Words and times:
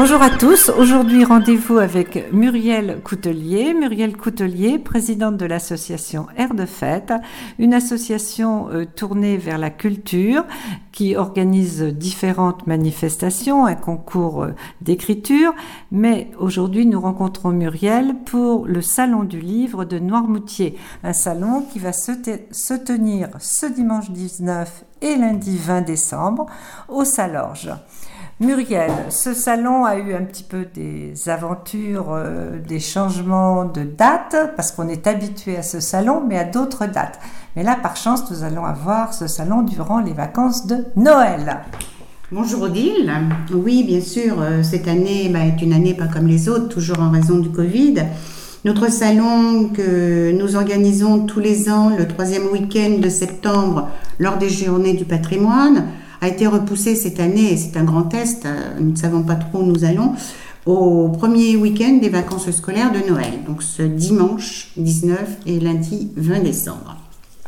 Bonjour 0.00 0.22
à 0.22 0.30
tous. 0.30 0.68
Aujourd'hui, 0.68 1.24
rendez-vous 1.24 1.78
avec 1.78 2.32
Muriel 2.32 3.00
Coutelier. 3.02 3.74
Muriel 3.74 4.16
Coutelier, 4.16 4.78
présidente 4.78 5.36
de 5.36 5.44
l'association 5.44 6.28
Air 6.36 6.54
de 6.54 6.66
Fête, 6.66 7.12
une 7.58 7.74
association 7.74 8.68
euh, 8.70 8.84
tournée 8.84 9.36
vers 9.38 9.58
la 9.58 9.70
culture 9.70 10.44
qui 10.92 11.16
organise 11.16 11.82
différentes 11.82 12.68
manifestations, 12.68 13.66
un 13.66 13.74
concours 13.74 14.44
euh, 14.44 14.54
d'écriture. 14.82 15.52
Mais 15.90 16.30
aujourd'hui, 16.38 16.86
nous 16.86 17.00
rencontrons 17.00 17.50
Muriel 17.50 18.14
pour 18.24 18.68
le 18.68 18.82
Salon 18.82 19.24
du 19.24 19.40
Livre 19.40 19.84
de 19.84 19.98
Noirmoutier, 19.98 20.78
un 21.02 21.12
salon 21.12 21.66
qui 21.72 21.80
va 21.80 21.92
se, 21.92 22.12
se 22.52 22.74
tenir 22.74 23.30
ce 23.40 23.66
dimanche 23.66 24.12
19 24.12 24.84
et 25.02 25.16
lundi 25.16 25.58
20 25.58 25.80
décembre 25.80 26.46
au 26.88 27.02
Salorge. 27.02 27.72
Muriel, 28.40 28.92
ce 29.10 29.34
salon 29.34 29.84
a 29.84 29.96
eu 29.96 30.14
un 30.14 30.22
petit 30.22 30.44
peu 30.44 30.64
des 30.72 31.28
aventures, 31.28 32.12
euh, 32.12 32.60
des 32.60 32.78
changements 32.78 33.64
de 33.64 33.82
date, 33.82 34.36
parce 34.54 34.70
qu'on 34.70 34.88
est 34.88 35.08
habitué 35.08 35.56
à 35.56 35.62
ce 35.62 35.80
salon, 35.80 36.22
mais 36.24 36.38
à 36.38 36.44
d'autres 36.44 36.86
dates. 36.86 37.18
Mais 37.56 37.64
là, 37.64 37.76
par 37.82 37.96
chance, 37.96 38.30
nous 38.30 38.44
allons 38.44 38.64
avoir 38.64 39.12
ce 39.12 39.26
salon 39.26 39.62
durant 39.62 39.98
les 39.98 40.12
vacances 40.12 40.68
de 40.68 40.84
Noël. 40.94 41.64
Bonjour 42.30 42.62
Odile. 42.62 43.12
Oui, 43.52 43.82
bien 43.82 44.00
sûr, 44.00 44.40
euh, 44.40 44.62
cette 44.62 44.86
année 44.86 45.28
bah, 45.30 45.40
est 45.40 45.60
une 45.60 45.72
année 45.72 45.94
pas 45.94 46.06
comme 46.06 46.28
les 46.28 46.48
autres, 46.48 46.68
toujours 46.68 47.00
en 47.00 47.10
raison 47.10 47.40
du 47.40 47.50
Covid. 47.50 48.04
Notre 48.64 48.88
salon 48.88 49.70
que 49.70 50.30
nous 50.30 50.54
organisons 50.54 51.26
tous 51.26 51.40
les 51.40 51.68
ans, 51.68 51.90
le 51.90 52.06
troisième 52.06 52.46
week-end 52.52 52.98
de 53.00 53.08
septembre, 53.08 53.88
lors 54.20 54.38
des 54.38 54.48
journées 54.48 54.94
du 54.94 55.06
patrimoine, 55.06 55.86
a 56.20 56.28
été 56.28 56.46
repoussé 56.46 56.94
cette 56.94 57.20
année, 57.20 57.52
et 57.52 57.56
c'est 57.56 57.76
un 57.76 57.84
grand 57.84 58.02
test, 58.02 58.46
euh, 58.46 58.78
nous 58.80 58.92
ne 58.92 58.96
savons 58.96 59.22
pas 59.22 59.36
trop 59.36 59.60
où 59.60 59.66
nous 59.66 59.84
allons, 59.84 60.14
au 60.66 61.08
premier 61.08 61.56
week-end 61.56 61.98
des 62.00 62.08
vacances 62.10 62.50
scolaires 62.50 62.92
de 62.92 63.08
Noël, 63.08 63.32
donc 63.46 63.62
ce 63.62 63.82
dimanche 63.82 64.72
19 64.76 65.38
et 65.46 65.60
lundi 65.60 66.10
20 66.16 66.40
décembre. 66.40 66.96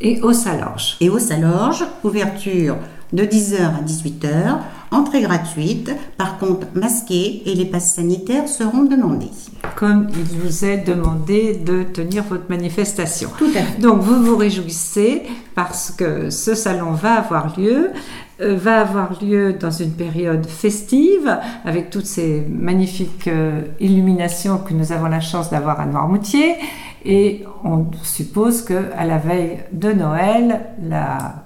Et 0.00 0.20
au 0.22 0.32
Salorge. 0.32 0.96
Et 1.00 1.10
au 1.10 1.18
Salorge, 1.18 1.84
ouverture 2.04 2.76
de 3.12 3.24
10h 3.24 3.60
à 3.60 3.82
18h, 3.86 4.58
entrée 4.90 5.22
gratuite, 5.22 5.92
par 6.16 6.38
contre 6.38 6.66
masquée 6.74 7.42
et 7.46 7.54
les 7.54 7.66
passes 7.66 7.94
sanitaires 7.94 8.48
seront 8.48 8.84
demandés. 8.84 9.30
Comme 9.76 10.08
il 10.10 10.38
vous 10.38 10.64
est 10.64 10.78
demandé 10.78 11.54
de 11.54 11.82
tenir 11.82 12.24
votre 12.24 12.48
manifestation. 12.48 13.30
Tout 13.38 13.50
à 13.54 13.62
fait. 13.62 13.80
Donc 13.80 14.00
vous 14.00 14.22
vous 14.22 14.36
réjouissez 14.36 15.22
parce 15.54 15.90
que 15.90 16.30
ce 16.30 16.54
salon 16.54 16.92
va 16.92 17.14
avoir 17.14 17.58
lieu. 17.58 17.90
Euh, 18.40 18.56
va 18.56 18.80
avoir 18.80 19.22
lieu 19.22 19.52
dans 19.52 19.70
une 19.70 19.92
période 19.92 20.46
festive 20.46 21.38
avec 21.66 21.90
toutes 21.90 22.06
ces 22.06 22.46
magnifiques 22.48 23.28
euh, 23.28 23.60
illuminations 23.78 24.56
que 24.56 24.72
nous 24.72 24.90
avons 24.90 25.08
la 25.08 25.20
chance 25.20 25.50
d'avoir 25.50 25.80
à 25.80 25.86
Noirmoutier. 25.86 26.54
Et 27.04 27.44
on 27.62 27.84
suppose 28.04 28.62
que 28.62 28.90
à 28.96 29.04
la 29.04 29.18
veille 29.18 29.58
de 29.72 29.92
Noël, 29.92 30.60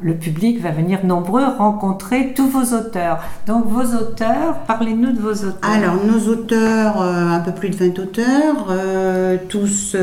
le 0.01 0.15
public 0.15 0.61
va 0.61 0.70
venir 0.70 1.05
nombreux 1.05 1.45
rencontrer 1.59 2.34
tous 2.34 2.47
vos 2.47 2.77
auteurs. 2.77 3.19
Donc 3.47 3.67
vos 3.67 3.97
auteurs, 3.97 4.59
parlez-nous 4.69 5.12
de 5.12 5.21
vos 5.21 5.33
auteurs. 5.33 5.71
Alors 5.71 5.97
nos 6.05 6.31
auteurs, 6.31 7.00
euh, 7.00 7.31
un 7.31 7.41
peu 7.41 7.53
plus 7.53 7.71
de 7.71 7.77
20 7.77 7.98
auteurs, 7.98 9.39
tous 9.48 9.97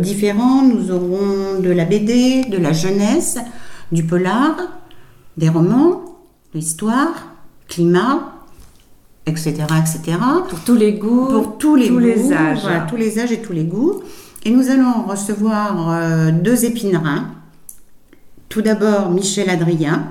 différents. 0.00 0.62
Nous 0.62 0.92
aurons 0.92 1.60
de 1.60 1.70
la 1.70 1.84
BD, 1.84 2.44
de 2.44 2.58
la 2.58 2.72
jeunesse, 2.72 3.38
du 3.90 4.04
polar, 4.04 4.56
des 5.38 5.48
romans, 5.48 6.02
l'histoire, 6.58 7.14
climat, 7.68 8.34
etc., 9.26 9.52
etc. 9.78 10.18
Pour 10.48 10.60
tous 10.60 10.74
les 10.74 10.94
goûts, 10.94 11.26
pour 11.26 11.58
tous 11.58 11.76
les, 11.76 11.88
les 11.88 12.32
âges. 12.32 12.66
tous 12.88 12.96
les 12.96 13.20
âges 13.20 13.32
et 13.32 13.40
tous 13.40 13.52
les 13.52 13.64
goûts. 13.64 14.02
Et 14.44 14.50
nous 14.50 14.70
allons 14.70 15.04
recevoir 15.06 15.90
euh, 15.90 16.30
deux 16.32 16.64
épinarins. 16.64 17.28
Tout 18.48 18.62
d'abord, 18.62 19.10
Michel 19.10 19.50
Adrien, 19.50 20.08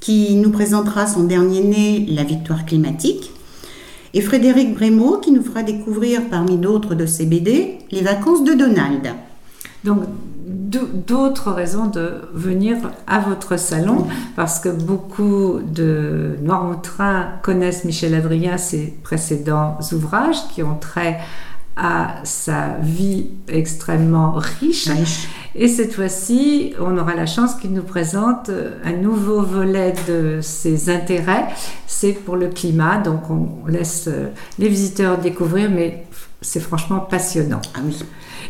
qui 0.00 0.36
nous 0.36 0.50
présentera 0.50 1.06
son 1.06 1.24
dernier 1.24 1.62
né, 1.62 2.06
La 2.08 2.22
victoire 2.22 2.66
climatique. 2.66 3.32
Et 4.12 4.20
Frédéric 4.20 4.74
Brémaud, 4.74 5.18
qui 5.18 5.32
nous 5.32 5.42
fera 5.42 5.62
découvrir, 5.62 6.28
parmi 6.28 6.56
d'autres 6.56 6.94
de 6.94 7.06
ses 7.06 7.26
BD, 7.26 7.78
Les 7.90 8.02
vacances 8.02 8.44
de 8.44 8.54
Donald. 8.54 9.12
Donc, 9.84 10.00
d'autres 10.70 11.50
raisons 11.50 11.86
de 11.86 12.22
venir 12.32 12.76
à 13.06 13.20
votre 13.20 13.58
salon 13.58 14.06
parce 14.36 14.60
que 14.60 14.68
beaucoup 14.68 15.60
de 15.66 16.36
Noirmoutrins 16.42 17.26
connaissent 17.42 17.84
Michel 17.84 18.14
Adrien, 18.14 18.56
ses 18.58 18.98
précédents 19.02 19.78
ouvrages 19.92 20.48
qui 20.48 20.62
ont 20.62 20.76
trait 20.76 21.18
à 21.76 22.16
sa 22.24 22.76
vie 22.82 23.30
extrêmement 23.48 24.32
riche. 24.32 24.88
Et 25.54 25.66
cette 25.66 25.94
fois-ci, 25.94 26.74
on 26.78 26.98
aura 26.98 27.14
la 27.14 27.26
chance 27.26 27.54
qu'il 27.54 27.72
nous 27.72 27.82
présente 27.82 28.50
un 28.84 28.92
nouveau 28.92 29.42
volet 29.42 29.94
de 30.06 30.40
ses 30.42 30.90
intérêts. 30.90 31.46
C'est 31.86 32.12
pour 32.12 32.36
le 32.36 32.48
climat, 32.48 32.98
donc 32.98 33.30
on 33.30 33.66
laisse 33.66 34.10
les 34.58 34.68
visiteurs 34.68 35.18
découvrir, 35.18 35.70
mais 35.70 36.04
c'est 36.40 36.60
franchement 36.60 37.00
passionnant. 37.00 37.60
Ah 37.74 37.80
oui. 37.84 37.98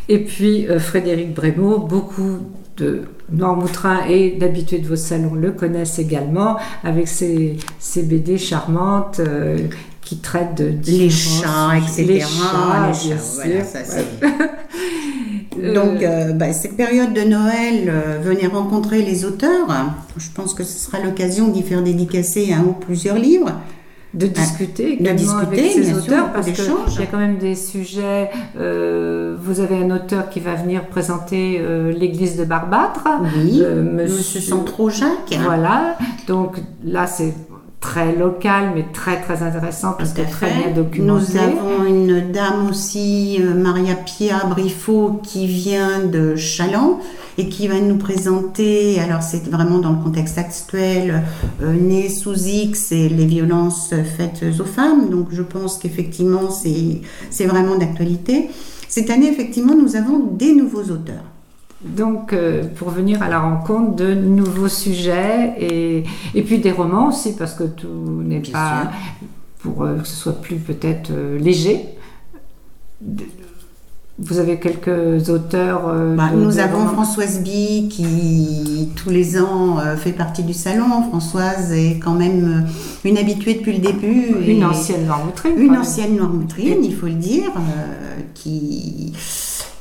Et 0.09 0.19
puis 0.25 0.69
euh, 0.69 0.79
Frédéric 0.79 1.35
Brémaud, 1.35 1.79
beaucoup 1.79 2.39
de 2.77 3.03
Noirmoutrin 3.31 4.05
et 4.09 4.33
d'habitués 4.33 4.79
de 4.79 4.89
vos 4.89 4.97
salons 4.97 5.35
le 5.35 5.53
connaissent 5.53 5.99
également, 5.99 6.57
avec 6.83 7.09
ses, 7.09 7.59
BD 7.97 8.39
charmantes 8.39 9.21
euh, 9.21 9.59
qui 10.03 10.19
traitent 10.19 10.57
de 10.57 10.73
les 10.87 11.11
chats, 11.11 11.77
etc. 11.77 12.05
Les 12.05 12.21
chats, 12.21 12.87
bien 12.87 12.95
sûr. 12.95 13.17
Donc, 15.75 16.03
euh, 16.03 16.33
bah, 16.33 16.53
cette 16.55 16.77
période 16.77 17.13
de 17.13 17.21
Noël, 17.21 17.93
venez 18.23 18.47
rencontrer 18.47 19.03
les 19.03 19.27
auteurs. 19.27 19.69
Je 20.17 20.29
pense 20.35 20.55
que 20.55 20.65
ce 20.65 20.79
sera 20.79 21.01
l'occasion 21.01 21.49
d'y 21.49 21.63
faire 21.63 21.83
dédicacer 21.83 22.53
un 22.53 22.63
ou 22.63 22.73
plusieurs 22.73 23.19
livres 23.19 23.53
de 24.13 24.27
discuter 24.27 24.97
de 24.97 25.11
discuter, 25.13 25.61
avec 25.61 25.71
ces 25.71 25.95
auteurs 25.95 26.33
parce 26.33 26.51
qu'il 26.51 26.65
y 26.65 27.03
a 27.03 27.07
quand 27.07 27.19
même 27.19 27.39
des 27.39 27.55
sujets. 27.55 28.31
Euh, 28.59 29.37
vous 29.41 29.61
avez 29.61 29.77
un 29.77 29.91
auteur 29.91 30.29
qui 30.29 30.41
va 30.41 30.55
venir 30.55 30.87
présenter 30.87 31.59
euh, 31.61 31.93
l'église 31.93 32.37
de 32.37 32.45
Barbâtre. 32.45 33.07
Oui, 33.37 33.61
euh, 33.63 33.83
Monsieur, 33.83 34.41
Jacques. 34.91 35.39
Voilà, 35.43 35.97
donc 36.27 36.57
là 36.85 37.07
c'est 37.07 37.35
très 37.81 38.15
local 38.15 38.73
mais 38.75 38.85
très 38.93 39.21
très 39.21 39.43
intéressant 39.43 39.95
parce 39.97 40.13
que 40.13 40.23
très 40.23 40.53
bien 40.53 40.71
documenté. 40.75 41.33
Nous 41.33 41.37
avons 41.39 41.85
une 41.85 42.31
dame 42.31 42.69
aussi, 42.69 43.41
Maria 43.57 43.95
Pia 43.95 44.45
Briffaut, 44.45 45.21
qui 45.23 45.47
vient 45.47 46.05
de 46.05 46.37
Chaland 46.37 47.01
et 47.39 47.49
qui 47.49 47.69
va 47.69 47.81
nous 47.81 47.97
présenter, 47.97 49.01
alors 49.01 49.23
c'est 49.23 49.49
vraiment 49.49 49.79
dans 49.79 49.93
le 49.93 50.03
contexte 50.03 50.37
actuel, 50.37 51.23
euh, 51.63 51.73
né 51.73 52.11
sous 52.11 52.35
X 52.35 52.93
et 52.93 53.09
les 53.09 53.25
violences 53.25 53.95
faites 54.17 54.45
aux 54.61 54.65
femmes, 54.65 55.09
donc 55.09 55.29
je 55.31 55.43
pense 55.43 55.79
qu'effectivement 55.79 56.51
c'est 56.51 57.47
vraiment 57.47 57.77
d'actualité. 57.77 58.51
Cette 58.89 59.09
année, 59.09 59.29
effectivement, 59.29 59.77
nous 59.77 59.95
avons 59.95 60.19
des 60.19 60.53
nouveaux 60.53 60.83
auteurs. 60.83 61.23
Donc, 61.85 62.33
euh, 62.33 62.65
pour 62.77 62.91
venir 62.91 63.23
à 63.23 63.29
la 63.29 63.41
rencontre 63.41 63.97
de 63.97 64.15
nouveaux 64.15 64.69
sujets 64.69 65.55
et, 65.59 66.05
et 66.35 66.43
puis 66.43 66.59
des 66.59 66.73
romans 66.73 67.09
aussi, 67.09 67.35
parce 67.35 67.55
que 67.55 67.65
tout 67.65 68.23
n'est 68.23 68.41
pas 68.41 68.91
pour 69.61 69.85
euh, 69.85 69.99
que 69.99 70.07
ce 70.07 70.15
soit 70.15 70.41
plus 70.41 70.57
peut-être 70.57 71.11
léger. 71.39 71.97
Vous 74.23 74.39
avez 74.39 74.59
quelques 74.59 75.31
auteurs 75.31 75.89
euh, 75.89 76.15
bah, 76.15 76.31
Nous 76.35 76.59
avons 76.59 76.87
Françoise 76.89 77.41
Bi 77.41 77.89
qui 77.89 78.91
tous 78.95 79.09
les 79.09 79.41
ans 79.41 79.79
euh, 79.79 79.97
fait 79.97 80.13
partie 80.13 80.43
du 80.43 80.53
salon. 80.53 81.03
Françoise 81.09 81.73
est 81.73 81.99
quand 81.99 82.13
même 82.13 82.67
euh, 82.67 83.09
une 83.09 83.17
habituée 83.17 83.55
depuis 83.55 83.73
le 83.73 83.79
début. 83.79 84.35
Une 84.47 84.63
ancienne 84.63 85.07
Noirmoutrine. 85.07 85.59
Une 85.59 85.75
ancienne 85.75 86.17
Noirmoutrine, 86.17 86.85
il 86.85 86.95
faut 86.95 87.07
le 87.07 87.15
dire, 87.15 87.51
qui 88.35 89.15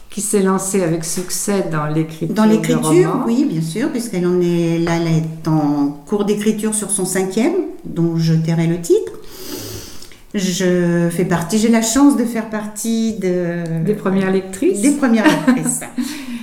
qui 0.10 0.22
s'est 0.22 0.42
lancée 0.42 0.82
avec 0.82 1.06
succès 1.06 1.66
dans 1.72 1.86
l'écriture. 1.86 2.36
Dans 2.36 2.46
l'écriture, 2.46 3.24
oui, 3.26 3.46
bien 3.46 3.62
sûr, 3.62 3.92
puisqu'elle 3.92 4.26
en 4.26 4.42
est 4.42 4.80
là, 4.80 4.94
elle 4.96 5.08
est 5.08 5.48
en 5.48 5.98
cours 6.08 6.26
d'écriture 6.26 6.74
sur 6.74 6.90
son 6.90 7.06
cinquième, 7.06 7.54
dont 7.86 8.18
je 8.18 8.34
tairai 8.34 8.68
le 8.68 8.82
titre. 8.82 9.12
Je 10.34 11.10
fais 11.12 11.26
partie, 11.26 11.58
j'ai 11.58 11.70
la 11.70 11.82
chance 11.82 12.16
de 12.16 12.24
faire 12.24 12.50
partie 12.50 13.14
de, 13.14 13.84
des 13.84 13.94
premières 13.94 14.32
lectrices. 14.32 14.82
Des 14.82 14.92
premières 14.92 15.26
lectrices. 15.26 15.82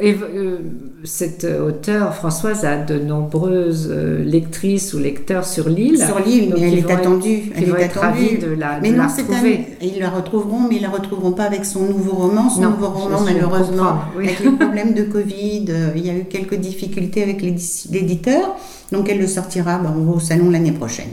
Et 0.00 0.14
euh, 0.14 0.58
cette 1.04 1.44
auteure, 1.44 2.14
Françoise, 2.14 2.64
a 2.64 2.76
de 2.76 2.98
nombreuses 2.98 3.88
euh, 3.90 4.22
lectrices 4.22 4.94
ou 4.94 4.98
lecteurs 4.98 5.44
sur 5.44 5.68
l'île. 5.68 5.98
Sur 5.98 6.20
l'île, 6.20 6.52
mais 6.54 6.68
elle 6.68 6.78
est 6.78 6.90
attendue. 6.90 7.52
elle 7.54 7.68
est 7.68 7.84
attendue. 7.84 8.38
de 8.38 8.52
la, 8.52 8.80
mais 8.80 8.90
non, 8.90 9.04
c'est 9.14 9.22
retrouver. 9.22 9.66
Ils 9.80 9.98
la 9.98 10.10
retrouveront, 10.10 10.60
mais 10.68 10.76
ils 10.76 10.82
la 10.82 10.90
retrouveront 10.90 11.32
pas 11.32 11.44
avec 11.44 11.64
son 11.64 11.80
nouveau 11.84 12.12
roman. 12.12 12.50
Son 12.50 12.62
nouveau 12.62 12.88
roman, 12.88 13.20
malheureusement, 13.24 13.98
avec 14.16 14.40
le 14.44 14.52
problème 14.58 14.94
de 14.94 15.02
Covid, 15.02 15.66
euh, 15.70 15.90
il 15.96 16.06
y 16.06 16.10
a 16.10 16.14
eu 16.14 16.24
quelques 16.24 16.56
difficultés 16.56 17.22
avec 17.22 17.42
l'éditeur. 17.42 18.56
Donc 18.92 19.08
elle 19.08 19.18
le 19.18 19.26
sortira 19.26 19.78
ben, 19.78 19.94
au 19.94 20.20
salon 20.20 20.50
l'année 20.50 20.72
prochaine. 20.72 21.10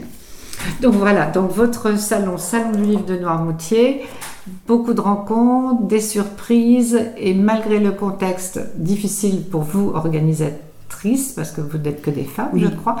Donc 0.82 0.94
voilà, 0.94 1.26
donc 1.26 1.50
votre 1.52 1.98
salon, 1.98 2.36
Salon 2.36 2.72
du 2.72 2.82
Livre 2.82 3.04
de 3.04 3.16
Noirmoutier, 3.16 4.02
beaucoup 4.66 4.94
de 4.94 5.00
rencontres, 5.00 5.82
des 5.82 6.00
surprises, 6.00 7.00
et 7.16 7.34
malgré 7.34 7.78
le 7.78 7.92
contexte 7.92 8.60
difficile 8.76 9.42
pour 9.42 9.62
vous, 9.62 9.90
organisatrice, 9.94 11.32
parce 11.32 11.52
que 11.52 11.60
vous 11.60 11.78
n'êtes 11.78 12.02
que 12.02 12.10
des 12.10 12.24
femmes, 12.24 12.50
je 12.54 12.68
crois. 12.68 12.96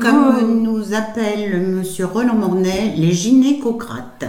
Comme 0.00 0.62
nous 0.62 0.94
appelle 0.94 1.60
Monsieur 1.60 2.06
Roland 2.06 2.34
Mornay, 2.34 2.94
les 2.96 3.12
gynécocrates. 3.12 4.26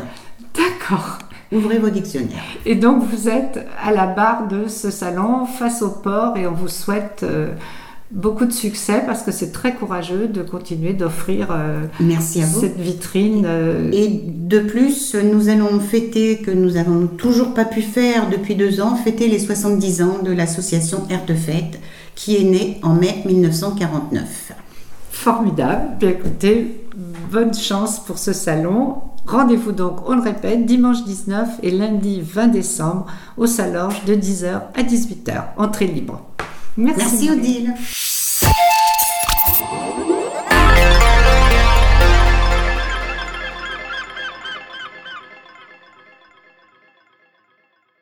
D'accord. 0.56 1.20
Ouvrez 1.52 1.78
vos 1.78 1.90
dictionnaires. 1.90 2.44
Et 2.66 2.76
donc 2.76 3.04
vous 3.04 3.30
êtes 3.30 3.66
à 3.84 3.92
la 3.92 4.08
barre 4.08 4.48
de 4.48 4.68
ce 4.68 4.90
salon 4.90 5.46
face 5.46 5.82
au 5.82 5.90
port 5.90 6.38
et 6.38 6.48
on 6.48 6.54
vous 6.54 6.68
souhaite 6.68 7.22
euh, 7.24 7.54
beaucoup 8.16 8.46
de 8.46 8.52
succès 8.54 9.04
parce 9.06 9.22
que 9.22 9.32
c'est 9.32 9.52
très 9.52 9.76
courageux 9.76 10.28
de 10.28 10.42
continuer 10.42 10.94
d'offrir 10.94 11.50
euh, 11.52 11.82
Merci 12.00 12.42
à 12.42 12.46
vous. 12.46 12.62
cette 12.62 12.80
vitrine. 12.80 13.44
euh, 13.46 13.92
Et 13.92 14.08
de 14.26 14.60
plus, 14.60 15.14
nous 15.16 15.50
allons 15.50 15.80
fêter, 15.80 16.38
que 16.38 16.50
nous 16.52 16.72
n'avons 16.72 17.06
toujours 17.08 17.54
pas 17.54 17.66
pu 17.66 17.82
faire 17.82 18.30
depuis 18.30 18.56
deux 18.56 18.82
ans, 18.82 18.96
fêter 18.96 19.28
les 19.28 19.40
70 19.40 20.02
ans 20.02 20.18
de 20.24 20.32
l'association 20.32 21.04
Air 21.10 21.26
de 21.26 21.34
Fête, 21.36 21.80
qui 22.16 22.38
est 22.38 22.44
née 22.46 22.80
en 22.82 22.94
mai 22.94 23.22
1949. 23.26 24.54
Formidable. 25.12 25.98
Bien 26.00 26.10
écoutez, 26.10 26.82
bonne 27.32 27.54
chance 27.54 28.00
pour 28.04 28.18
ce 28.18 28.34
salon. 28.34 28.96
Rendez-vous 29.28 29.72
donc, 29.72 30.08
on 30.08 30.16
le 30.16 30.22
répète, 30.22 30.66
dimanche 30.66 31.04
19 31.04 31.50
et 31.64 31.72
lundi 31.72 32.22
20 32.22 32.48
décembre 32.50 33.08
au 33.38 33.48
Salorge 33.48 34.06
de 34.06 34.14
10h 34.14 34.62
à 34.76 34.84
18h. 34.84 35.46
Entrée 35.58 35.88
libre. 35.88 36.22
Merci 36.78 37.32
Odile. 37.32 37.74
Thank 39.58 40.10
you. 40.10 40.15